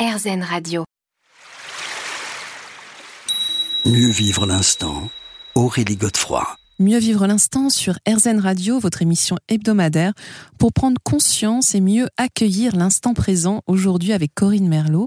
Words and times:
RZN 0.00 0.42
Radio. 0.42 0.84
Mieux 3.84 4.08
vivre 4.08 4.46
l'instant, 4.46 5.10
Aurélie 5.54 5.96
Godefroy. 5.96 6.42
Mieux 6.80 6.98
vivre 6.98 7.26
l'instant 7.26 7.68
sur 7.68 7.98
RZN 8.08 8.38
Radio, 8.38 8.78
votre 8.78 9.02
émission 9.02 9.36
hebdomadaire, 9.50 10.14
pour 10.56 10.72
prendre 10.72 10.98
conscience 11.04 11.74
et 11.74 11.80
mieux 11.82 12.08
accueillir 12.16 12.74
l'instant 12.74 13.12
présent 13.12 13.60
aujourd'hui 13.66 14.14
avec 14.14 14.34
Corinne 14.34 14.66
Merlot, 14.66 15.06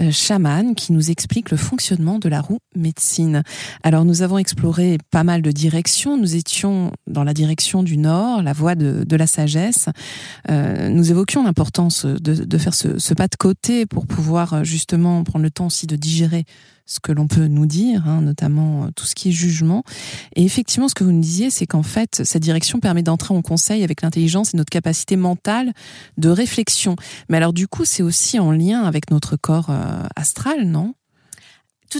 euh, 0.00 0.10
chamane, 0.10 0.74
qui 0.74 0.92
nous 0.92 1.10
explique 1.10 1.50
le 1.50 1.56
fonctionnement 1.56 2.18
de 2.18 2.28
la 2.28 2.42
roue 2.42 2.58
médecine. 2.76 3.42
Alors 3.82 4.04
nous 4.04 4.20
avons 4.20 4.36
exploré 4.36 4.98
pas 5.10 5.24
mal 5.24 5.40
de 5.40 5.50
directions. 5.50 6.18
Nous 6.18 6.36
étions 6.36 6.92
dans 7.06 7.24
la 7.24 7.32
direction 7.32 7.82
du 7.82 7.96
Nord, 7.96 8.42
la 8.42 8.52
voie 8.52 8.74
de, 8.74 9.16
la 9.16 9.26
sagesse. 9.26 9.88
Euh, 10.50 10.90
nous 10.90 11.10
évoquions 11.10 11.42
l'importance 11.42 12.04
de, 12.04 12.58
faire 12.58 12.74
ce, 12.74 12.98
ce 12.98 13.14
pas 13.14 13.28
de 13.28 13.36
côté 13.36 13.86
pour 13.86 14.06
pouvoir 14.06 14.52
euh, 14.52 14.64
justement 14.64 15.24
prendre 15.24 15.42
le 15.42 15.50
temps 15.50 15.68
aussi 15.68 15.86
de 15.86 15.96
digérer 15.96 16.44
ce 16.86 17.00
que 17.00 17.12
l'on 17.12 17.26
peut 17.26 17.46
nous 17.46 17.66
dire, 17.66 18.06
hein, 18.06 18.20
notamment 18.20 18.84
euh, 18.84 18.88
tout 18.94 19.06
ce 19.06 19.14
qui 19.14 19.30
est 19.30 19.32
jugement. 19.32 19.84
Et 20.36 20.44
effectivement, 20.44 20.88
ce 20.88 20.94
que 20.94 21.04
vous 21.04 21.12
nous 21.12 21.20
disiez, 21.20 21.50
c'est 21.50 21.66
qu'en 21.66 21.82
fait, 21.82 22.22
cette 22.24 22.42
direction 22.42 22.80
permet 22.80 23.02
d'entrer 23.02 23.34
en 23.34 23.42
conseil 23.42 23.82
avec 23.82 24.02
l'intelligence 24.02 24.54
et 24.54 24.56
notre 24.56 24.70
capacité 24.70 25.16
mentale 25.16 25.72
de 26.18 26.28
réflexion. 26.28 26.96
Mais 27.28 27.38
alors, 27.38 27.52
du 27.52 27.68
coup, 27.68 27.84
c'est 27.84 28.02
aussi 28.02 28.38
en 28.38 28.52
lien 28.52 28.82
avec 28.82 29.10
notre 29.10 29.36
corps 29.36 29.70
euh, 29.70 30.02
astral, 30.16 30.66
non? 30.66 30.94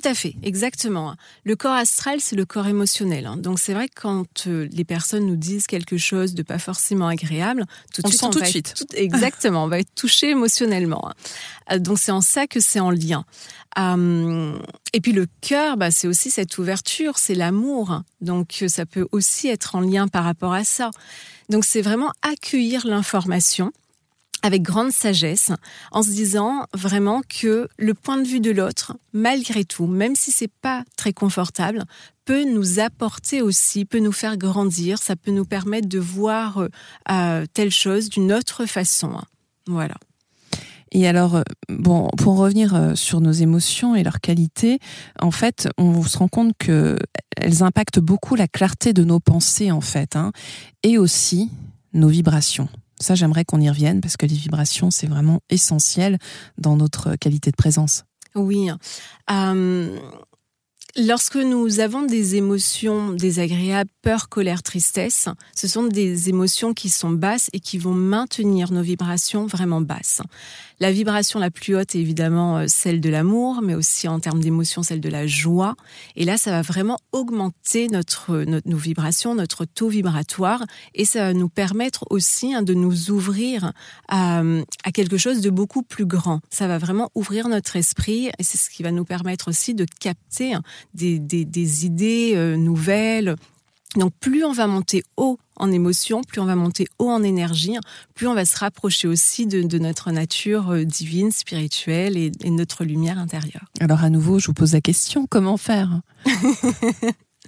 Tout 0.00 0.08
à 0.08 0.14
fait, 0.14 0.34
exactement. 0.42 1.14
Le 1.44 1.54
corps 1.54 1.74
astral, 1.74 2.18
c'est 2.20 2.34
le 2.34 2.44
corps 2.44 2.66
émotionnel. 2.66 3.26
Hein. 3.26 3.36
Donc 3.36 3.60
c'est 3.60 3.74
vrai 3.74 3.88
que 3.88 3.94
quand 4.00 4.48
euh, 4.48 4.66
les 4.72 4.84
personnes 4.84 5.24
nous 5.26 5.36
disent 5.36 5.68
quelque 5.68 5.98
chose 5.98 6.34
de 6.34 6.42
pas 6.42 6.58
forcément 6.58 7.06
agréable, 7.06 7.64
tout 7.92 8.02
de 8.02 8.08
on 8.08 8.10
suite, 8.10 8.20
sent 8.20 8.26
on 8.26 8.30
tout 8.30 8.38
va 8.40 8.44
de 8.44 8.46
être 8.48 8.50
suite. 8.50 8.74
tout- 8.76 8.96
exactement, 8.96 9.62
on 9.64 9.68
va 9.68 9.78
être 9.78 9.94
touché 9.94 10.30
émotionnellement. 10.30 11.08
hein. 11.08 11.14
Euh, 11.72 11.78
Donc 11.78 11.98
c'est 12.00 12.10
en 12.10 12.20
ça 12.20 12.48
que 12.48 12.58
c'est 12.58 12.80
en 12.80 12.90
lien. 12.90 13.24
Hum, 13.76 14.60
et 14.92 15.00
puis 15.00 15.12
le 15.12 15.26
cœur, 15.40 15.76
bah, 15.76 15.90
c'est 15.90 16.06
aussi 16.08 16.30
cette 16.30 16.58
ouverture, 16.58 17.18
c'est 17.18 17.34
l'amour. 17.34 17.90
hein. 17.92 18.04
Donc 18.20 18.58
euh, 18.62 18.68
ça 18.68 18.86
peut 18.86 19.06
aussi 19.12 19.48
être 19.48 19.74
en 19.76 19.80
lien 19.80 20.08
par 20.08 20.24
rapport 20.24 20.52
à 20.54 20.64
ça. 20.64 20.90
Donc 21.50 21.64
c'est 21.64 21.82
vraiment 21.82 22.10
accueillir 22.22 22.86
l'information 22.86 23.70
avec 24.44 24.60
grande 24.60 24.92
sagesse, 24.92 25.52
en 25.90 26.02
se 26.02 26.10
disant 26.10 26.66
vraiment 26.74 27.22
que 27.26 27.66
le 27.78 27.94
point 27.94 28.18
de 28.18 28.28
vue 28.28 28.40
de 28.40 28.50
l'autre, 28.50 28.94
malgré 29.14 29.64
tout, 29.64 29.86
même 29.86 30.14
si 30.14 30.32
c'est 30.32 30.52
pas 30.60 30.84
très 30.98 31.14
confortable, 31.14 31.84
peut 32.26 32.44
nous 32.44 32.78
apporter 32.78 33.40
aussi, 33.40 33.86
peut 33.86 34.00
nous 34.00 34.12
faire 34.12 34.36
grandir, 34.36 34.98
ça 34.98 35.16
peut 35.16 35.30
nous 35.30 35.46
permettre 35.46 35.88
de 35.88 35.98
voir 35.98 36.68
euh, 37.10 37.46
telle 37.54 37.70
chose 37.70 38.10
d'une 38.10 38.34
autre 38.34 38.66
façon. 38.66 39.18
Voilà. 39.66 39.94
Et 40.92 41.08
alors, 41.08 41.36
euh, 41.36 41.42
bon, 41.70 42.08
pour 42.18 42.36
revenir 42.36 42.74
euh, 42.74 42.94
sur 42.94 43.22
nos 43.22 43.32
émotions 43.32 43.94
et 43.94 44.02
leur 44.02 44.20
qualité, 44.20 44.78
en 45.22 45.30
fait, 45.30 45.70
on 45.78 46.02
se 46.02 46.18
rend 46.18 46.28
compte 46.28 46.52
que 46.58 46.98
elles 47.38 47.62
impactent 47.62 47.98
beaucoup 47.98 48.34
la 48.34 48.46
clarté 48.46 48.92
de 48.92 49.04
nos 49.04 49.20
pensées, 49.20 49.72
en 49.72 49.80
fait, 49.80 50.16
hein, 50.16 50.32
et 50.82 50.98
aussi 50.98 51.50
nos 51.94 52.08
vibrations. 52.08 52.68
Ça, 53.00 53.14
j'aimerais 53.14 53.44
qu'on 53.44 53.60
y 53.60 53.68
revienne 53.68 54.00
parce 54.00 54.16
que 54.16 54.26
les 54.26 54.34
vibrations, 54.34 54.90
c'est 54.90 55.06
vraiment 55.06 55.40
essentiel 55.50 56.18
dans 56.58 56.76
notre 56.76 57.16
qualité 57.16 57.50
de 57.50 57.56
présence. 57.56 58.04
Oui. 58.34 58.70
Euh, 59.30 59.98
lorsque 60.96 61.36
nous 61.36 61.80
avons 61.80 62.02
des 62.02 62.36
émotions 62.36 63.12
désagréables, 63.12 63.90
peur, 64.02 64.28
colère, 64.28 64.62
tristesse, 64.62 65.28
ce 65.54 65.66
sont 65.66 65.84
des 65.84 66.28
émotions 66.28 66.74
qui 66.74 66.88
sont 66.88 67.10
basses 67.10 67.50
et 67.52 67.60
qui 67.60 67.78
vont 67.78 67.94
maintenir 67.94 68.72
nos 68.72 68.82
vibrations 68.82 69.46
vraiment 69.46 69.80
basses. 69.80 70.22
La 70.80 70.90
vibration 70.90 71.38
la 71.38 71.50
plus 71.50 71.76
haute 71.76 71.94
est 71.94 72.00
évidemment 72.00 72.58
euh, 72.58 72.64
celle 72.66 73.00
de 73.00 73.08
l'amour, 73.08 73.60
mais 73.62 73.74
aussi 73.74 74.08
en 74.08 74.18
termes 74.18 74.40
d'émotion, 74.40 74.82
celle 74.82 75.00
de 75.00 75.08
la 75.08 75.26
joie. 75.26 75.76
Et 76.16 76.24
là, 76.24 76.36
ça 76.36 76.50
va 76.50 76.62
vraiment 76.62 76.98
augmenter 77.12 77.88
notre, 77.88 78.44
nos 78.44 78.76
vibrations, 78.76 79.34
notre 79.34 79.64
taux 79.64 79.88
vibratoire, 79.88 80.64
et 80.94 81.04
ça 81.04 81.20
va 81.20 81.32
nous 81.32 81.48
permettre 81.48 82.04
aussi 82.10 82.54
hein, 82.54 82.62
de 82.62 82.74
nous 82.74 83.10
ouvrir 83.10 83.72
à, 84.08 84.42
à 84.82 84.92
quelque 84.92 85.16
chose 85.16 85.40
de 85.40 85.50
beaucoup 85.50 85.82
plus 85.82 86.06
grand. 86.06 86.40
Ça 86.50 86.66
va 86.66 86.78
vraiment 86.78 87.10
ouvrir 87.14 87.48
notre 87.48 87.76
esprit, 87.76 88.30
et 88.38 88.42
c'est 88.42 88.58
ce 88.58 88.68
qui 88.68 88.82
va 88.82 88.90
nous 88.90 89.04
permettre 89.04 89.48
aussi 89.48 89.74
de 89.74 89.86
capter 90.00 90.54
hein, 90.54 90.62
des, 90.92 91.18
des, 91.18 91.44
des 91.44 91.86
idées 91.86 92.32
euh, 92.34 92.56
nouvelles. 92.56 93.36
Donc 93.96 94.12
plus 94.18 94.44
on 94.44 94.52
va 94.52 94.66
monter 94.66 95.04
haut 95.16 95.38
en 95.56 95.70
émotion, 95.70 96.22
plus 96.22 96.40
on 96.40 96.46
va 96.46 96.56
monter 96.56 96.86
haut 96.98 97.10
en 97.10 97.22
énergie, 97.22 97.76
plus 98.14 98.26
on 98.26 98.34
va 98.34 98.44
se 98.44 98.58
rapprocher 98.58 99.06
aussi 99.06 99.46
de, 99.46 99.62
de 99.62 99.78
notre 99.78 100.10
nature 100.10 100.70
euh, 100.70 100.84
divine, 100.84 101.30
spirituelle 101.30 102.16
et, 102.16 102.32
et 102.42 102.50
notre 102.50 102.84
lumière 102.84 103.18
intérieure. 103.18 103.66
Alors, 103.80 104.02
à 104.02 104.10
nouveau, 104.10 104.40
je 104.40 104.48
vous 104.48 104.54
pose 104.54 104.72
la 104.72 104.80
question 104.80 105.26
comment 105.28 105.56
faire? 105.56 106.00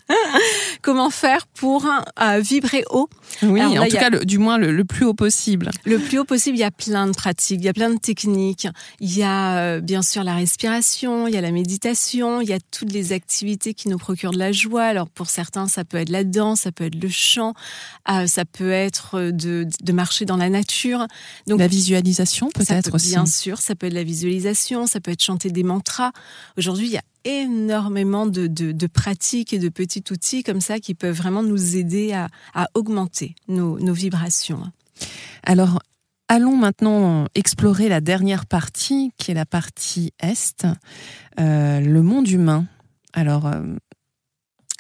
Comment 0.82 1.10
faire 1.10 1.46
pour 1.48 1.86
euh, 2.20 2.38
vibrer 2.40 2.84
haut? 2.90 3.08
Oui, 3.42 3.60
Alors 3.60 3.74
là, 3.74 3.82
en 3.82 3.86
tout 3.88 3.96
a- 3.96 4.00
cas, 4.00 4.10
le- 4.10 4.24
du 4.24 4.38
moins 4.38 4.56
le, 4.58 4.70
le 4.72 4.84
plus 4.84 5.04
haut 5.04 5.14
possible. 5.14 5.70
Le 5.84 5.98
plus 5.98 6.18
haut 6.18 6.24
possible, 6.24 6.56
il 6.56 6.60
y 6.60 6.64
a 6.64 6.70
plein 6.70 7.06
de 7.06 7.12
pratiques, 7.12 7.58
il 7.60 7.64
y 7.64 7.68
a 7.68 7.72
plein 7.72 7.90
de 7.90 7.98
techniques. 7.98 8.68
Il 9.00 9.16
y 9.16 9.22
a 9.22 9.58
euh, 9.58 9.80
bien 9.80 10.02
sûr 10.02 10.22
la 10.24 10.34
respiration, 10.34 11.26
il 11.26 11.34
y 11.34 11.36
a 11.36 11.40
la 11.40 11.50
méditation, 11.50 12.40
il 12.40 12.48
y 12.48 12.52
a 12.52 12.58
toutes 12.70 12.92
les 12.92 13.12
activités 13.12 13.74
qui 13.74 13.88
nous 13.88 13.98
procurent 13.98 14.30
de 14.32 14.38
la 14.38 14.52
joie. 14.52 14.84
Alors 14.84 15.08
pour 15.08 15.28
certains, 15.28 15.66
ça 15.68 15.84
peut 15.84 15.96
être 15.98 16.10
la 16.10 16.24
danse, 16.24 16.60
ça 16.62 16.72
peut 16.72 16.84
être 16.84 17.00
le 17.02 17.08
chant, 17.08 17.54
euh, 18.10 18.26
ça 18.26 18.44
peut 18.44 18.70
être 18.70 19.30
de, 19.32 19.66
de 19.82 19.92
marcher 19.92 20.24
dans 20.24 20.36
la 20.36 20.50
nature. 20.50 21.06
Donc 21.46 21.58
la 21.58 21.66
visualisation, 21.68 22.48
peut-être 22.50 22.90
peut- 22.90 22.96
aussi. 22.96 23.10
Bien 23.10 23.26
sûr, 23.26 23.58
ça 23.58 23.74
peut 23.74 23.86
être 23.86 23.92
la 23.94 24.04
visualisation, 24.04 24.86
ça 24.86 25.00
peut 25.00 25.10
être 25.10 25.22
chanter 25.22 25.50
des 25.50 25.62
mantras. 25.64 26.12
Aujourd'hui, 26.56 26.86
il 26.86 26.92
y 26.92 26.96
a 26.98 27.02
énormément 27.26 28.26
de, 28.26 28.46
de, 28.46 28.86
pratiques 28.86 29.52
et 29.52 29.58
de 29.58 29.68
petits 29.68 30.04
outils 30.10 30.42
comme 30.42 30.60
ça 30.60 30.78
qui 30.78 30.94
peuvent 30.94 31.16
vraiment 31.16 31.42
nous 31.42 31.76
aider 31.76 32.12
à, 32.12 32.28
à 32.54 32.68
augmenter 32.74 33.34
nos, 33.48 33.78
nos 33.80 33.92
vibrations. 33.92 34.62
Alors, 35.42 35.80
allons 36.28 36.56
maintenant 36.56 37.26
explorer 37.34 37.88
la 37.88 38.00
dernière 38.00 38.46
partie, 38.46 39.10
qui 39.18 39.32
est 39.32 39.34
la 39.34 39.46
partie 39.46 40.12
Est, 40.20 40.66
euh, 41.40 41.80
le 41.80 42.02
monde 42.02 42.28
humain. 42.28 42.66
Alors, 43.12 43.46
euh, 43.46 43.62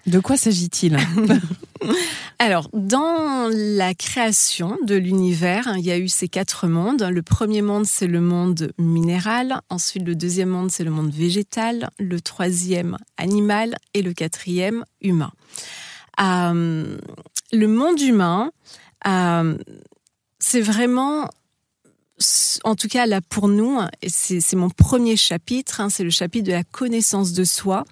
de 0.06 0.20
quoi 0.20 0.36
s'agit-il? 0.36 0.96
Alors, 2.38 2.68
dans 2.72 3.50
la 3.52 3.94
création 3.94 4.78
de 4.84 4.94
l'univers, 4.94 5.74
il 5.76 5.84
y 5.84 5.90
a 5.90 5.98
eu 5.98 6.08
ces 6.08 6.28
quatre 6.28 6.68
mondes. 6.68 7.02
Le 7.02 7.22
premier 7.22 7.62
monde, 7.62 7.86
c'est 7.86 8.06
le 8.06 8.20
monde 8.20 8.72
minéral. 8.78 9.60
Ensuite, 9.68 10.04
le 10.04 10.14
deuxième 10.14 10.50
monde, 10.50 10.70
c'est 10.70 10.84
le 10.84 10.90
monde 10.90 11.12
végétal. 11.12 11.90
Le 11.98 12.20
troisième, 12.20 12.98
animal. 13.16 13.76
Et 13.94 14.02
le 14.02 14.12
quatrième, 14.12 14.84
humain. 15.00 15.32
Euh, 16.20 16.98
le 17.52 17.66
monde 17.66 18.00
humain, 18.00 18.50
euh, 19.06 19.56
c'est 20.38 20.60
vraiment, 20.60 21.28
en 22.64 22.74
tout 22.74 22.88
cas 22.88 23.06
là 23.06 23.20
pour 23.20 23.48
nous, 23.48 23.78
et 24.02 24.08
c'est 24.08 24.40
c'est 24.40 24.56
mon 24.56 24.70
premier 24.70 25.16
chapitre, 25.16 25.80
hein, 25.80 25.90
c'est 25.90 26.04
le 26.04 26.10
chapitre 26.10 26.46
de 26.46 26.52
la 26.52 26.64
connaissance 26.64 27.32
de 27.32 27.44
soi. 27.44 27.84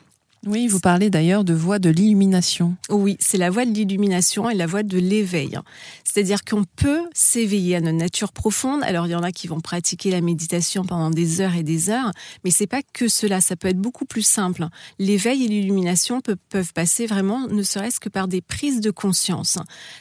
Oui, 0.47 0.67
vous 0.69 0.81
parlez 0.81 1.09
d'ailleurs 1.09 1.43
de 1.43 1.55
voie 1.55 1.79
de 1.79 1.89
l'illumination. 1.89 2.77
Oui, 2.91 3.17
c'est 3.19 3.39
la 3.39 3.49
voie 3.49 3.65
de 3.65 3.71
l'illumination 3.71 4.51
et 4.51 4.55
la 4.55 4.67
voie 4.67 4.83
de 4.83 4.99
l'éveil. 4.99 5.59
C'est-à-dire 6.05 6.45
qu'on 6.45 6.65
peut 6.77 7.01
s'éveiller 7.15 7.77
à 7.77 7.81
notre 7.81 7.97
nature 7.97 8.33
profonde. 8.33 8.83
Alors, 8.83 9.07
il 9.07 9.11
y 9.11 9.15
en 9.15 9.23
a 9.23 9.33
qui 9.33 9.47
vont 9.47 9.61
pratiquer 9.61 10.11
la 10.11 10.21
méditation 10.21 10.85
pendant 10.85 11.11
des 11.11 11.41
heures 11.41 11.55
et 11.55 11.63
des 11.63 11.89
heures, 11.89 12.11
mais 12.45 12.51
c'est 12.51 12.67
pas 12.67 12.83
que 12.93 13.09
cela. 13.09 13.41
Ça 13.41 13.57
peut 13.57 13.69
être 13.69 13.81
beaucoup 13.81 14.05
plus 14.05 14.23
simple. 14.27 14.69
L'éveil 14.99 15.45
et 15.45 15.49
l'illumination 15.49 16.21
pe- 16.21 16.37
peuvent 16.51 16.73
passer 16.75 17.07
vraiment, 17.07 17.49
ne 17.49 17.63
serait-ce 17.63 17.99
que 17.99 18.11
par 18.11 18.29
des 18.29 18.43
prises 18.43 18.81
de 18.81 18.91
conscience. 18.91 19.59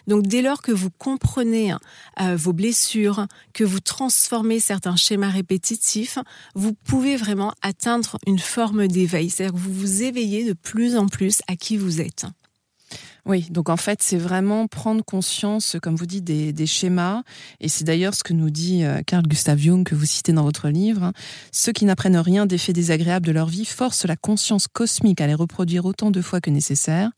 Donc, 0.08 0.28
dès 0.28 0.42
lors 0.42 0.62
que 0.62 0.72
vous 0.74 0.90
comprenez 0.90 1.74
euh, 2.20 2.36
vos 2.36 2.54
blessures, 2.54 3.28
que 3.54 3.64
vous 3.64 3.80
transformez 3.80 4.60
certains 4.60 4.98
schémas 4.98 5.30
répétitifs, 5.30 6.18
vous 6.54 6.74
pouvez 6.74 7.16
vraiment 7.16 7.54
atteindre 7.62 8.18
une 8.28 8.40
forme 8.40 8.88
d'éveil. 8.88 9.30
C'est-à-dire 9.30 9.54
que 9.54 9.60
vous 9.60 9.74
vous 9.74 10.04
éveillez 10.04 10.33
de 10.42 10.54
plus 10.54 10.98
en 10.98 11.08
plus 11.08 11.42
à 11.48 11.56
qui 11.56 11.78
vous 11.78 12.02
êtes. 12.02 12.26
Oui, 13.26 13.48
donc 13.50 13.70
en 13.70 13.78
fait, 13.78 14.04
c'est 14.04 14.18
vraiment 14.18 14.68
prendre 14.68 15.04
conscience, 15.04 15.78
comme 15.82 15.96
vous 15.96 16.06
dites, 16.06 16.26
des, 16.26 16.52
des 16.52 16.68
schémas. 16.68 17.24
Et 17.62 17.70
c'est 17.70 17.86
d'ailleurs 17.86 18.14
ce 18.14 18.24
que 18.24 18.34
nous 18.34 18.50
dit 18.50 18.84
euh, 18.84 19.02
Carl 19.06 19.24
Gustav 19.26 19.58
Jung, 19.58 19.86
que 19.86 19.96
vous 19.96 20.06
citez 20.06 20.34
dans 20.34 20.44
votre 20.44 20.68
livre. 20.68 21.04
hein. 21.04 21.14
Ceux 21.54 21.72
qui 21.72 21.86
n'apprennent 21.86 22.18
rien 22.18 22.46
des 22.46 22.58
faits 22.58 22.76
désagréables 22.76 23.26
de 23.26 23.32
leur 23.32 23.48
vie 23.48 23.64
forcent 23.66 24.06
la 24.06 24.18
conscience 24.18 24.68
cosmique 24.68 25.22
à 25.22 25.28
les 25.28 25.36
reproduire 25.36 25.86
autant 25.86 26.12
de 26.12 26.22
fois 26.22 26.42
que 26.42 26.50
nécessaire 26.50 27.12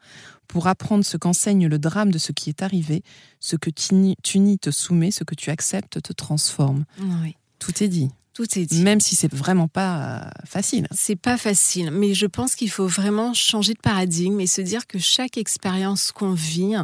pour 0.47 0.68
apprendre 0.68 1.03
ce 1.03 1.18
qu'enseigne 1.18 1.68
le 1.68 1.79
drame 1.79 2.11
de 2.11 2.19
ce 2.19 2.31
qui 2.31 2.50
est 2.50 2.61
arrivé. 2.61 3.01
Ce 3.39 3.56
que 3.56 3.71
tu, 3.71 4.57
te 4.57 4.71
soumet, 4.71 5.09
ce 5.09 5.23
que 5.23 5.33
tu 5.33 5.50
acceptes 5.50 6.03
te 6.03 6.13
transforme. 6.13 6.85
Oui. 7.00 7.35
Tout 7.57 7.83
est 7.83 7.88
dit. 7.88 8.11
Tout 8.35 8.59
est 8.59 8.65
dit. 8.65 8.81
Même 8.81 8.99
si 8.99 9.15
c'est 9.15 9.33
vraiment 9.33 9.69
pas 9.69 10.29
facile. 10.45 10.87
C'est 10.91 11.15
pas 11.15 11.37
facile, 11.37 11.89
mais 11.89 12.13
je 12.13 12.25
pense 12.25 12.55
qu'il 12.55 12.69
faut 12.69 12.85
vraiment 12.85 13.33
changer 13.33 13.73
de 13.73 13.79
paradigme 13.79 14.41
et 14.41 14.47
se 14.47 14.59
dire 14.59 14.87
que 14.87 14.99
chaque 14.99 15.37
expérience 15.37 16.11
qu'on 16.11 16.33
vit 16.33 16.75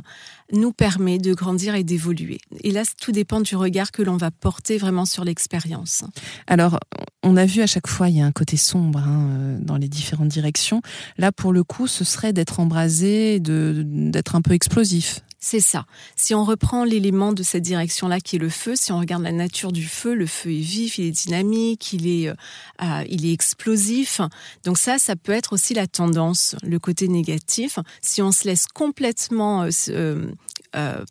nous 0.53 0.71
permet 0.71 1.18
de 1.18 1.33
grandir 1.33 1.75
et 1.75 1.83
d'évoluer. 1.83 2.39
Et 2.63 2.71
là, 2.71 2.83
tout 3.01 3.12
dépend 3.12 3.42
du 3.42 3.57
regard 3.57 3.92
que 3.92 4.01
l'on 4.01 4.15
va 4.15 4.31
porter 4.31 4.77
vraiment 4.77 5.06
sur 5.06 5.25
l'expérience. 5.25 6.06
Alors, 6.48 6.80
on 7.21 7.36
a 7.36 7.45
vu 7.45 7.62
à 7.62 7.68
chaque 7.68 7.88
fois, 7.88 8.09
il 8.09 8.18
y 8.18 8.21
a 8.21 8.25
un 8.25 8.31
côté 8.31 8.56
sombre 8.57 9.00
hein, 9.00 9.27
euh, 9.30 9.57
dans 9.59 9.77
les 9.77 9.89
différentes 9.89 10.30
directions. 10.30 10.81
Là, 11.18 11.31
pour 11.31 11.51
le 11.51 11.63
coup, 11.63 11.88
ce 11.88 12.03
serait 12.03 12.33
d'être 12.33 12.59
embrasé, 12.59 13.39
d'être 13.42 14.36
un 14.36 14.42
peu 14.42 14.53
explosif. 14.53 15.21
C'est 15.44 15.60
ça. 15.60 15.88
Si 16.16 16.36
on 16.36 16.46
reprend 16.46 16.84
l'élément 16.84 17.34
de 17.34 17.42
cette 17.42 17.64
direction-là 17.64 18.20
qui 18.20 18.36
est 18.36 18.40
le 18.40 18.50
feu, 18.50 18.76
si 18.76 18.92
on 18.92 19.00
regarde 19.00 19.24
la 19.24 19.32
nature 19.32 19.72
du 19.72 19.84
feu, 19.84 20.14
le 20.14 20.28
feu 20.28 20.52
est 20.52 20.62
vif, 20.62 21.00
il 21.00 21.08
est 21.08 21.12
dynamique, 21.12 21.94
il 21.94 22.08
est, 22.08 22.30
euh, 22.30 22.36
euh, 22.84 23.04
il 23.10 23.26
est 23.26 23.34
explosif. 23.34 24.22
Donc 24.66 24.78
ça, 24.78 25.00
ça 25.00 25.16
peut 25.16 25.32
être 25.32 25.54
aussi 25.54 25.74
la 25.74 25.88
tendance, 25.88 26.56
le 26.62 26.78
côté 26.78 27.08
négatif. 27.08 27.80
Si 28.04 28.22
on 28.22 28.32
se 28.32 28.48
laisse 28.48 28.68
complètement 28.68 29.68
euh, 29.90 30.32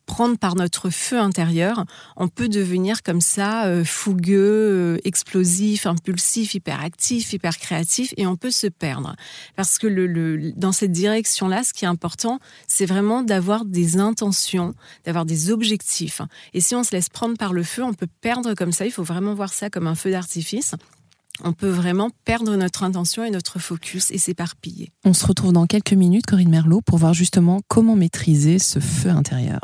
prendre 0.07 0.39
par 0.39 0.55
notre 0.55 0.91
feu 0.91 1.19
intérieur, 1.19 1.85
on 2.17 2.29
peut 2.29 2.49
devenir 2.49 3.03
comme 3.03 3.21
ça 3.21 3.67
euh, 3.67 3.85
fougueux, 3.85 4.97
euh, 4.97 4.99
explosif, 5.05 5.87
impulsif, 5.87 6.55
hyperactif, 6.55 7.33
hyper 7.33 7.59
créatif, 7.59 8.15
et 8.17 8.27
on 8.27 8.37
peut 8.37 8.51
se 8.51 8.67
perdre. 8.67 9.15
Parce 9.57 9.79
que 9.79 9.89
dans 10.57 10.73
cette 10.73 10.93
direction-là, 10.93 11.63
ce 11.65 11.73
qui 11.73 11.85
est 11.85 11.89
important, 11.89 12.39
c'est 12.67 12.87
vraiment 12.87 13.23
d'avoir 13.23 13.65
des 13.65 13.99
intentions, 13.99 14.75
d'avoir 15.05 15.25
des 15.25 15.51
objectifs. 15.51 16.23
Et 16.55 16.61
si 16.61 16.75
on 16.75 16.85
se 16.85 16.93
laisse 16.93 17.09
prendre 17.09 17.37
par 17.37 17.53
le 17.53 17.63
feu, 17.63 17.83
on 17.83 17.95
peut 17.95 18.09
perdre 18.21 18.55
comme 18.55 18.73
ça. 18.73 18.87
Il 18.87 18.93
faut 18.93 19.03
vraiment 19.03 19.35
voir 19.35 19.53
ça 19.53 19.71
comme 19.71 19.87
un 19.87 19.95
feu 19.95 20.11
d'artifice 20.11 20.75
on 21.45 21.53
peut 21.53 21.69
vraiment 21.69 22.11
perdre 22.25 22.55
notre 22.57 22.83
intention 22.83 23.25
et 23.25 23.31
notre 23.31 23.59
focus 23.59 24.11
et 24.11 24.19
s'éparpiller. 24.19 24.93
On 25.05 25.15
se 25.15 25.27
retrouve 25.27 25.53
dans 25.53 25.67
quelques 25.67 25.93
minutes, 25.93 26.27
Corinne 26.27 26.51
Merlot, 26.51 26.81
pour 26.81 26.99
voir 26.99 27.15
justement 27.15 27.61
comment 27.69 27.97
maîtriser 27.97 28.59
ce 28.59 28.79
feu 28.79 29.11
intérieur. 29.11 29.61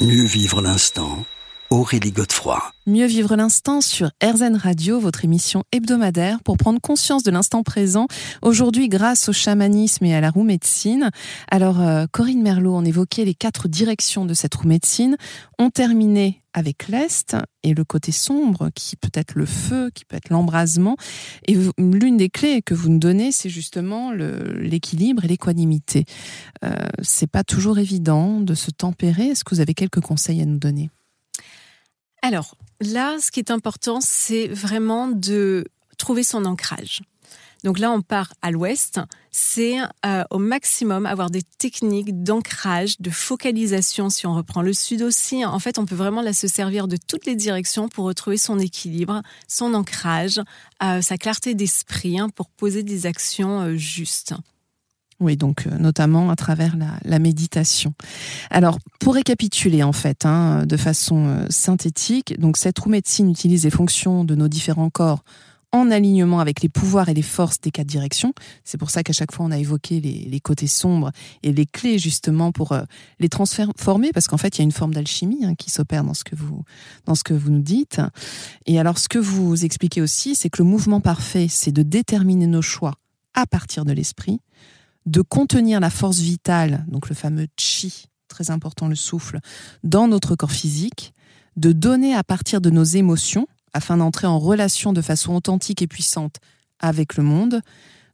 Mieux 0.00 0.24
vivre 0.24 0.62
l'instant. 0.62 1.24
Aurélie 1.72 2.10
Godefroy. 2.10 2.60
Mieux 2.88 3.06
vivre 3.06 3.36
l'instant 3.36 3.80
sur 3.80 4.10
RZN 4.20 4.56
Radio, 4.56 4.98
votre 4.98 5.24
émission 5.24 5.62
hebdomadaire 5.70 6.42
pour 6.42 6.56
prendre 6.56 6.80
conscience 6.80 7.22
de 7.22 7.30
l'instant 7.30 7.62
présent. 7.62 8.08
Aujourd'hui, 8.42 8.88
grâce 8.88 9.28
au 9.28 9.32
chamanisme 9.32 10.04
et 10.04 10.12
à 10.12 10.20
la 10.20 10.30
roue 10.30 10.42
médecine. 10.42 11.10
Alors, 11.48 11.80
euh, 11.80 12.06
Corinne 12.10 12.42
Merlot, 12.42 12.74
on 12.74 12.84
évoquait 12.84 13.24
les 13.24 13.34
quatre 13.34 13.68
directions 13.68 14.24
de 14.24 14.34
cette 14.34 14.52
roue 14.56 14.66
médecine. 14.66 15.16
On 15.60 15.70
terminait 15.70 16.42
avec 16.54 16.88
l'Est 16.88 17.36
et 17.62 17.72
le 17.72 17.84
côté 17.84 18.10
sombre, 18.10 18.70
qui 18.74 18.96
peut 18.96 19.12
être 19.14 19.36
le 19.36 19.46
feu, 19.46 19.92
qui 19.94 20.04
peut 20.04 20.16
être 20.16 20.30
l'embrasement. 20.30 20.96
Et 21.46 21.56
l'une 21.78 22.16
des 22.16 22.30
clés 22.30 22.62
que 22.62 22.74
vous 22.74 22.88
nous 22.88 22.98
donnez, 22.98 23.30
c'est 23.30 23.48
justement 23.48 24.10
l'équilibre 24.10 25.24
et 25.24 25.28
l'équanimité. 25.28 26.04
Euh, 26.64 26.74
c'est 27.00 27.30
pas 27.30 27.44
toujours 27.44 27.78
évident 27.78 28.40
de 28.40 28.54
se 28.54 28.72
tempérer. 28.72 29.26
Est-ce 29.28 29.44
que 29.44 29.54
vous 29.54 29.60
avez 29.60 29.74
quelques 29.74 30.00
conseils 30.00 30.42
à 30.42 30.46
nous 30.46 30.58
donner? 30.58 30.90
Alors 32.22 32.56
là, 32.80 33.18
ce 33.20 33.30
qui 33.30 33.40
est 33.40 33.50
important, 33.50 34.00
c'est 34.00 34.48
vraiment 34.48 35.08
de 35.08 35.64
trouver 35.98 36.22
son 36.22 36.44
ancrage. 36.44 37.02
Donc 37.62 37.78
là, 37.78 37.90
on 37.90 38.00
part 38.00 38.32
à 38.40 38.50
l'ouest, 38.50 39.00
c'est 39.30 39.76
euh, 40.06 40.24
au 40.30 40.38
maximum 40.38 41.04
avoir 41.04 41.30
des 41.30 41.42
techniques 41.42 42.22
d'ancrage, 42.22 42.98
de 43.00 43.10
focalisation. 43.10 44.08
Si 44.08 44.26
on 44.26 44.34
reprend 44.34 44.62
le 44.62 44.72
sud 44.72 45.02
aussi, 45.02 45.44
en 45.44 45.58
fait, 45.58 45.78
on 45.78 45.84
peut 45.84 45.94
vraiment 45.94 46.22
là 46.22 46.32
se 46.32 46.48
servir 46.48 46.88
de 46.88 46.96
toutes 46.96 47.26
les 47.26 47.36
directions 47.36 47.88
pour 47.88 48.06
retrouver 48.06 48.38
son 48.38 48.58
équilibre, 48.58 49.22
son 49.46 49.74
ancrage, 49.74 50.40
euh, 50.82 51.02
sa 51.02 51.18
clarté 51.18 51.54
d'esprit 51.54 52.18
hein, 52.18 52.30
pour 52.30 52.48
poser 52.48 52.82
des 52.82 53.04
actions 53.04 53.60
euh, 53.60 53.76
justes. 53.76 54.34
Oui, 55.20 55.36
donc 55.36 55.66
euh, 55.66 55.78
notamment 55.78 56.30
à 56.30 56.36
travers 56.36 56.76
la, 57.04 57.18
méditation. 57.18 57.92
Alors, 58.50 58.78
pour 58.98 59.14
récapituler 59.14 59.82
en 59.82 59.92
fait, 59.92 60.24
hein, 60.24 60.64
de 60.64 60.76
façon 60.78 61.26
euh, 61.26 61.46
synthétique, 61.50 62.40
donc 62.40 62.56
cette 62.56 62.78
roue 62.78 62.88
médecine 62.88 63.30
utilise 63.30 63.64
les 63.64 63.70
fonctions 63.70 64.24
de 64.24 64.34
nos 64.34 64.48
différents 64.48 64.88
corps 64.88 65.22
en 65.72 65.90
alignement 65.90 66.40
avec 66.40 66.62
les 66.62 66.68
pouvoirs 66.68 67.10
et 67.10 67.14
les 67.14 67.22
forces 67.22 67.60
des 67.60 67.70
quatre 67.70 67.86
directions. 67.86 68.32
C'est 68.64 68.78
pour 68.78 68.90
ça 68.90 69.02
qu'à 69.02 69.12
chaque 69.12 69.32
fois 69.32 69.44
on 69.46 69.50
a 69.50 69.58
évoqué 69.58 70.00
les, 70.00 70.40
côtés 70.40 70.66
sombres 70.66 71.12
et 71.42 71.52
les 71.52 71.66
clés 71.66 71.98
justement 71.98 72.50
pour 72.50 72.72
euh, 72.72 72.82
les 73.20 73.28
transformer, 73.28 74.10
parce 74.12 74.26
qu'en 74.26 74.38
fait 74.38 74.56
il 74.56 74.60
y 74.60 74.62
a 74.62 74.64
une 74.64 74.72
forme 74.72 74.94
d'alchimie 74.94 75.44
hein, 75.44 75.54
qui 75.54 75.70
s'opère 75.70 76.02
dans 76.02 76.14
ce 76.14 76.24
que 76.24 76.34
vous 76.34 76.64
dans 77.04 77.14
ce 77.14 77.24
que 77.24 77.34
vous 77.34 77.50
nous 77.50 77.62
dites. 77.62 78.00
Et 78.64 78.80
alors 78.80 78.98
ce 78.98 79.08
que 79.08 79.18
vous 79.18 79.64
expliquez 79.64 80.00
aussi, 80.00 80.34
c'est 80.34 80.48
que 80.48 80.62
le 80.62 80.68
mouvement 80.68 81.00
parfait, 81.00 81.46
c'est 81.48 81.72
de 81.72 81.82
déterminer 81.82 82.46
nos 82.46 82.62
choix 82.62 82.94
à 83.34 83.46
partir 83.46 83.84
de 83.84 83.92
l'esprit 83.92 84.40
de 85.06 85.22
contenir 85.22 85.80
la 85.80 85.90
force 85.90 86.18
vitale, 86.18 86.84
donc 86.88 87.08
le 87.08 87.14
fameux 87.14 87.46
chi, 87.58 88.06
très 88.28 88.50
important 88.50 88.88
le 88.88 88.94
souffle, 88.94 89.40
dans 89.82 90.08
notre 90.08 90.36
corps 90.36 90.52
physique, 90.52 91.14
de 91.56 91.72
donner 91.72 92.14
à 92.14 92.24
partir 92.24 92.60
de 92.60 92.70
nos 92.70 92.84
émotions, 92.84 93.46
afin 93.72 93.96
d'entrer 93.96 94.26
en 94.26 94.38
relation 94.38 94.92
de 94.92 95.02
façon 95.02 95.34
authentique 95.34 95.82
et 95.82 95.86
puissante 95.86 96.36
avec 96.78 97.16
le 97.16 97.22
monde, 97.22 97.60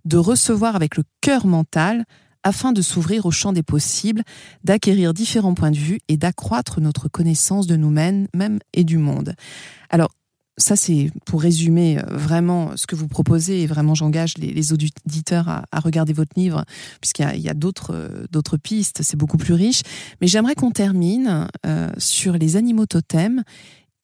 de 0.05 0.17
recevoir 0.17 0.77
avec 0.77 0.97
le 0.97 1.05
cœur 1.21 1.47
mental, 1.47 2.05
afin 2.43 2.73
de 2.73 2.81
s'ouvrir 2.81 3.27
au 3.27 3.33
champ 3.33 3.53
des 3.53 3.65
possibles, 3.65 4.23
d'acquérir 4.63 5.13
différents 5.13 5.55
points 5.55 5.73
de 5.73 5.77
vue 5.77 5.99
et 6.07 6.17
d'accroître 6.17 6.81
notre 6.81 7.09
connaissance 7.09 7.67
de 7.67 7.75
nous-mêmes 7.75 8.29
et 8.73 8.85
du 8.85 8.99
monde. 8.99 9.35
Alors, 9.91 10.11
ça, 10.59 10.75
c'est 10.75 11.11
pour 11.27 11.43
résumer 11.43 11.99
euh, 11.99 12.03
vraiment 12.17 12.77
ce 12.77 12.87
que 12.87 12.97
vous 12.97 13.09
proposez 13.09 13.63
et 13.63 13.67
vraiment 13.67 13.95
j'engage 13.95 14.39
les, 14.39 14.73
auditeurs 14.73 15.49
à, 15.49 15.81
regarder 15.81 16.13
votre 16.13 16.33
livre 16.37 16.65
puisqu'il 17.01 17.41
y 17.41 17.49
a, 17.49 17.55
euh, 17.91 18.27
d'autres 18.31 18.57
pistes, 18.57 19.03
c'est 19.03 19.17
beaucoup 19.17 19.37
plus 19.37 19.55
riche. 19.55 19.83
Mais 20.21 20.27
j'aimerais 20.27 20.55
qu'on 20.55 20.71
termine 20.71 21.49
euh, 21.67 21.91
sur 21.99 22.35
les 22.35 22.57
animaux 22.57 22.87
totems 22.87 23.43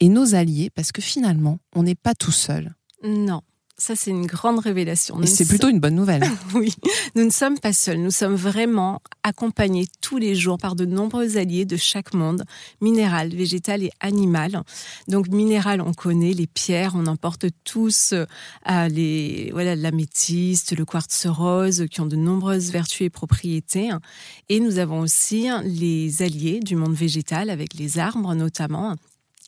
et 0.00 0.08
nos 0.08 0.34
alliés 0.34 0.70
parce 0.74 0.92
que 0.92 1.00
finalement, 1.00 1.58
on 1.74 1.84
n'est 1.84 1.94
pas 1.94 2.14
tout 2.14 2.32
seul. 2.32 2.74
Non. 3.02 3.40
Ça, 3.82 3.96
c'est 3.96 4.12
une 4.12 4.26
grande 4.26 4.60
révélation. 4.60 5.20
Et 5.22 5.26
c'est 5.26 5.44
plutôt 5.44 5.68
une 5.68 5.80
bonne 5.80 5.96
nouvelle. 5.96 6.22
oui, 6.54 6.72
nous 7.16 7.24
ne 7.24 7.30
sommes 7.30 7.58
pas 7.58 7.72
seuls. 7.72 7.98
Nous 7.98 8.12
sommes 8.12 8.36
vraiment 8.36 9.02
accompagnés 9.24 9.86
tous 10.00 10.18
les 10.18 10.36
jours 10.36 10.56
par 10.56 10.76
de 10.76 10.84
nombreux 10.84 11.36
alliés 11.36 11.64
de 11.64 11.76
chaque 11.76 12.14
monde, 12.14 12.44
minéral, 12.80 13.30
végétal 13.34 13.82
et 13.82 13.90
animal. 13.98 14.62
Donc, 15.08 15.26
minéral, 15.26 15.80
on 15.80 15.94
connaît 15.94 16.32
les 16.32 16.46
pierres, 16.46 16.92
on 16.94 17.06
emporte 17.06 17.46
tous 17.64 18.12
euh, 18.12 18.88
les, 18.88 19.50
voilà, 19.50 19.74
l'améthyste, 19.74 20.78
le 20.78 20.84
quartz 20.84 21.26
rose, 21.26 21.86
qui 21.90 22.00
ont 22.00 22.06
de 22.06 22.14
nombreuses 22.14 22.70
vertus 22.70 23.06
et 23.06 23.10
propriétés. 23.10 23.90
Et 24.48 24.60
nous 24.60 24.78
avons 24.78 25.00
aussi 25.00 25.48
les 25.64 26.22
alliés 26.22 26.60
du 26.60 26.76
monde 26.76 26.94
végétal, 26.94 27.50
avec 27.50 27.74
les 27.74 27.98
arbres 27.98 28.32
notamment, 28.36 28.94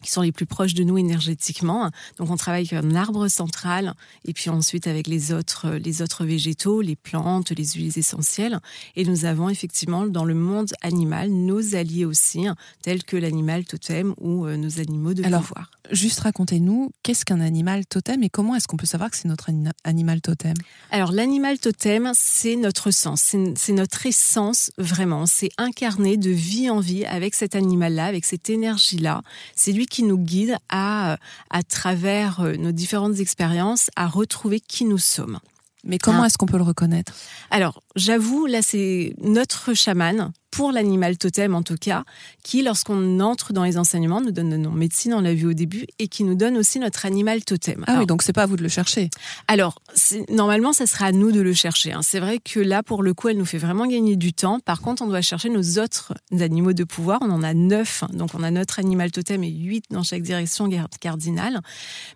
qui 0.05 0.11
sont 0.11 0.23
les 0.23 0.33
plus 0.33 0.47
proches 0.47 0.75
de 0.75 0.85
nous 0.85 0.99
énergétiquement. 0.99 1.91
Donc 2.19 2.31
on 2.31 2.37
travaille 2.37 2.69
avec 2.71 2.85
un 2.85 2.95
arbre 2.95 3.29
central 3.29 3.95
et 4.25 4.33
puis 4.33 4.51
ensuite 4.51 4.87
avec 4.87 5.07
les 5.07 5.33
autres, 5.33 5.71
les 5.71 6.03
autres 6.03 6.25
végétaux, 6.25 6.81
les 6.81 6.97
plantes, 6.97 7.51
les 7.51 7.73
huiles 7.73 7.99
essentielles. 7.99 8.61
Et 8.97 9.05
nous 9.05 9.25
avons 9.25 9.49
effectivement 9.49 10.07
dans 10.07 10.25
le 10.25 10.35
monde 10.35 10.71
animal 10.83 11.31
nos 11.31 11.75
alliés 11.75 12.05
aussi, 12.05 12.47
tels 12.83 13.03
que 13.03 13.17
l'animal 13.17 13.65
totem 13.65 14.15
ou 14.21 14.47
euh, 14.47 14.57
nos 14.57 14.79
animaux 14.79 15.15
de 15.15 15.25
Alors, 15.25 15.41
pouvoir. 15.41 15.71
Juste 15.91 16.21
racontez-nous, 16.21 16.91
qu'est-ce 17.03 17.27
qu'un 17.27 17.41
animal 17.41 17.85
totem 17.85 18.23
et 18.23 18.31
comment 18.31 18.55
est-ce 18.55 18.67
qu'on 18.67 18.79
peut 18.79 18.87
savoir 18.87 19.11
que 19.11 19.17
c'est 19.17 19.29
notre 19.29 19.51
animal 19.85 20.23
totem? 20.23 20.55
Alors 20.91 21.13
l'animal 21.13 21.59
totem, 21.59 22.11
c'est 22.15 22.57
notre 22.57 22.91
sens, 22.91 23.35
c'est 23.55 23.73
notre 23.73 24.07
essence 24.07 24.71
vraiment. 24.79 25.27
C'est 25.27 25.51
incarné 25.59 26.17
de 26.17 26.31
vie 26.31 26.71
en 26.71 26.81
vie 26.81 27.05
avec 27.05 27.35
cet 27.35 27.55
animal-là, 27.55 28.07
avec 28.07 28.25
cette 28.25 28.49
énergie-là. 28.49 29.21
C'est 29.55 29.73
lui 29.73 29.87
qui 29.87 30.05
nous 30.05 30.19
guide 30.19 30.57
à, 30.71 31.19
à 31.51 31.63
travers 31.63 32.41
euh, 32.41 32.57
nos 32.57 32.73
différentes 32.73 33.19
expériences, 33.19 33.91
à 33.95 34.07
retrouver 34.07 34.61
qui 34.61 34.87
nous 34.87 34.99
sommes. 34.99 35.39
Mais 35.85 35.99
comment 35.99 36.23
ah. 36.23 36.27
est-ce 36.27 36.39
qu'on 36.39 36.47
peut 36.47 36.57
le 36.57 36.63
reconnaître? 36.63 37.13
Alors, 37.51 37.83
j'avoue, 37.95 38.47
là, 38.47 38.63
c'est 38.63 39.15
notre 39.21 39.75
chaman 39.75 40.33
pour 40.55 40.71
l'animal 40.71 41.19
totem 41.19 41.53
en 41.57 41.65
tout 41.65 41.75
cas, 41.75 42.05
qui 42.45 42.63
lorsqu'on 42.63 43.19
entre 43.19 43.53
dans 43.53 43.65
les 43.65 43.77
enseignements 43.77 44.21
nous 44.21 44.31
donne 44.31 44.55
nos 44.57 44.71
médecine, 44.71 45.13
on 45.13 45.21
l'a 45.21 45.35
vu 45.35 45.47
au 45.49 45.53
début, 45.53 45.85
et 45.99 46.07
qui 46.07 46.23
nous 46.23 46.37
donne 46.37 46.57
aussi 46.57 46.79
notre 46.79 47.07
animal 47.07 47.45
totem. 47.45 47.85
Ah 47.89 47.97
oui, 47.99 48.07
donc 48.07 48.23
c'est 48.23 48.33
pas 48.33 48.45
à 48.45 48.47
vous 48.47 48.57
de 48.57 48.63
le 48.63 48.69
chercher. 48.69 49.11
Alors 49.49 49.83
normalement, 50.29 50.73
ça 50.73 50.87
serait 50.87 51.07
à 51.07 51.13
nous 51.13 51.33
de 51.33 51.41
le 51.41 51.55
chercher. 51.55 51.93
Hein. 51.93 52.03
C'est 52.03 52.21
vrai 52.21 52.39
que 52.39 52.61
là, 52.61 52.85
pour 52.85 53.03
le 53.03 53.15
coup, 53.15 53.29
elle 53.31 53.37
nous 53.37 53.45
fait 53.45 53.59
vraiment 53.59 53.85
gagner 53.87 54.15
du 54.15 54.33
temps. 54.33 54.61
Par 54.61 54.81
contre, 54.81 55.03
on 55.03 55.09
doit 55.09 55.23
chercher 55.23 55.49
nos 55.49 55.81
autres 55.81 56.15
animaux 56.31 56.73
de 56.73 56.85
pouvoir. 56.85 57.19
On 57.23 57.31
en 57.31 57.43
a 57.43 57.53
neuf, 57.53 58.05
donc 58.13 58.31
on 58.35 58.45
a 58.45 58.53
notre 58.53 58.79
animal 58.79 59.11
totem 59.11 59.43
et 59.43 59.51
huit 59.51 59.87
dans 59.91 60.05
chaque 60.05 60.23
direction 60.23 60.71
cardinale. 61.01 61.63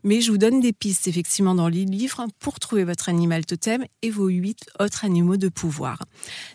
Mais 0.05 0.21
je 0.21 0.31
vous 0.31 0.39
donne 0.39 0.61
des 0.61 0.73
pistes 0.73 1.09
effectivement 1.09 1.57
dans 1.57 1.69
les 1.69 1.85
livres 1.85 2.25
pour 2.39 2.61
trouver 2.61 2.85
votre 2.85 3.09
animal 3.09 3.45
totem 3.47 3.85
et 4.03 4.11
vos 4.11 4.29
huit 4.29 4.61
autres 4.79 5.05
animaux 5.05 5.37
de 5.37 5.49
pouvoir. 5.49 6.05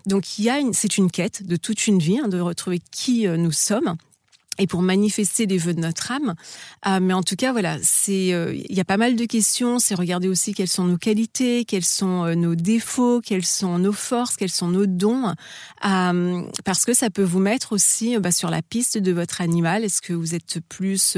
Donc 0.06 0.40
il 0.40 0.46
y 0.46 0.50
a 0.50 0.62
c'est 0.72 0.98
une 0.98 1.12
quête 1.12 1.46
de 1.46 1.58
tout 1.58 1.73
une 1.74 2.00
vie, 2.00 2.20
hein, 2.20 2.28
de 2.28 2.40
retrouver 2.40 2.80
qui 2.92 3.28
euh, 3.28 3.38
nous 3.38 3.52
sommes. 3.52 3.96
et 4.60 4.68
pour 4.68 4.82
manifester 4.82 5.46
les 5.46 5.58
vœux 5.58 5.74
de 5.74 5.80
notre 5.80 6.12
âme. 6.12 6.36
Euh, 6.88 7.00
mais 7.02 7.14
en 7.14 7.24
tout 7.24 7.36
cas, 7.36 7.52
voilà, 7.52 7.78
c'est 7.82 8.34
euh, 8.34 8.54
il 8.54 8.76
y 8.76 8.80
a 8.80 8.86
pas 8.86 8.98
mal 8.98 9.16
de 9.16 9.26
questions. 9.26 9.80
C'est 9.80 9.96
regarder 9.96 10.28
aussi 10.28 10.54
quelles 10.54 10.68
sont 10.68 10.84
nos 10.84 10.98
qualités, 10.98 11.66
quels 11.66 11.86
sont 11.86 12.26
euh, 12.26 12.36
nos 12.36 12.56
défauts, 12.56 13.20
quelles 13.22 13.46
sont 13.46 13.80
nos 13.80 13.94
forces, 13.94 14.36
quels 14.36 14.52
sont 14.52 14.68
nos 14.68 14.86
dons, 14.86 15.34
parce 16.64 16.86
que 16.86 16.94
ça 16.94 17.10
peut 17.10 17.24
vous 17.24 17.40
mettre 17.40 17.74
aussi 17.74 18.18
bah, 18.18 18.32
sur 18.32 18.50
la 18.50 18.62
piste 18.62 18.98
de 18.98 19.12
votre 19.12 19.42
animal. 19.42 19.84
Est-ce 19.84 20.02
que 20.02 20.14
vous 20.14 20.36
êtes 20.36 20.60
plus 20.70 21.18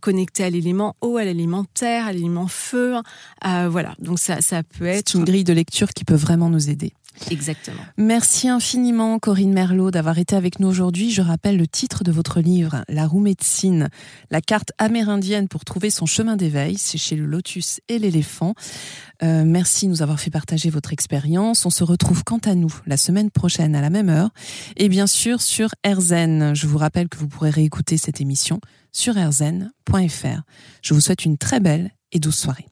connecté 0.00 0.44
à 0.44 0.50
l'élément 0.50 0.96
eau, 1.00 1.16
à 1.16 1.24
l'élément 1.24 1.64
terre, 1.64 2.06
à 2.06 2.12
l'élément 2.12 2.48
feu? 2.48 2.96
Voilà, 3.42 3.94
donc 3.98 4.18
ça, 4.18 4.40
ça 4.40 4.62
peut 4.62 4.86
être 4.86 5.10
C'est 5.10 5.18
une 5.18 5.24
grille 5.24 5.44
de 5.44 5.52
lecture 5.52 5.88
qui 5.90 6.04
peut 6.04 6.14
vraiment 6.14 6.50
nous 6.50 6.70
aider. 6.70 6.92
Exactement. 7.30 7.80
Merci 7.96 8.48
infiniment 8.48 9.18
Corinne 9.18 9.52
Merlot 9.52 9.90
d'avoir 9.90 10.18
été 10.18 10.36
avec 10.36 10.60
nous 10.60 10.68
aujourd'hui. 10.68 11.10
Je 11.10 11.22
rappelle 11.22 11.56
le 11.56 11.66
titre 11.66 12.04
de 12.04 12.12
votre 12.12 12.40
livre, 12.40 12.84
La 12.88 13.06
roue 13.06 13.20
médecine, 13.20 13.88
la 14.30 14.40
carte 14.40 14.72
amérindienne 14.78 15.48
pour 15.48 15.64
trouver 15.64 15.90
son 15.90 16.06
chemin 16.06 16.36
d'éveil. 16.36 16.76
C'est 16.76 16.98
chez 16.98 17.16
le 17.16 17.24
Lotus 17.24 17.80
et 17.88 17.98
l'éléphant. 17.98 18.54
Euh, 19.22 19.44
merci 19.46 19.86
de 19.86 19.90
nous 19.90 20.02
avoir 20.02 20.18
fait 20.18 20.30
partager 20.30 20.70
votre 20.70 20.92
expérience. 20.92 21.64
On 21.64 21.70
se 21.70 21.84
retrouve 21.84 22.24
quant 22.24 22.40
à 22.44 22.54
nous 22.54 22.74
la 22.86 22.96
semaine 22.96 23.30
prochaine 23.30 23.74
à 23.74 23.80
la 23.80 23.90
même 23.90 24.08
heure 24.08 24.30
et 24.76 24.88
bien 24.88 25.06
sûr 25.06 25.40
sur 25.40 25.70
RZN. 25.86 26.54
Je 26.54 26.66
vous 26.66 26.78
rappelle 26.78 27.08
que 27.08 27.16
vous 27.16 27.28
pourrez 27.28 27.50
réécouter 27.50 27.96
cette 27.96 28.20
émission 28.20 28.60
sur 28.92 29.14
rzn.fr. 29.14 30.42
Je 30.82 30.94
vous 30.94 31.00
souhaite 31.00 31.24
une 31.24 31.38
très 31.38 31.60
belle 31.60 31.90
et 32.12 32.18
douce 32.18 32.38
soirée. 32.38 32.66